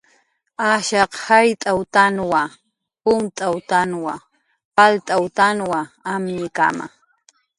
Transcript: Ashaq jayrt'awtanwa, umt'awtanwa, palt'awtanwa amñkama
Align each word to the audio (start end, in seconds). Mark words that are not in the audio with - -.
Ashaq 0.69 1.11
jayrt'awtanwa, 1.25 2.41
umt'awtanwa, 3.13 4.13
palt'awtanwa 4.75 5.79
amñkama 6.11 6.85